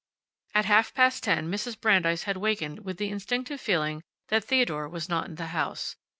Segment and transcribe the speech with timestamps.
[0.55, 1.79] At half past ten Mrs.
[1.79, 5.95] Brandeis had wakened with the instinctive feeling that Theodore was not in the house.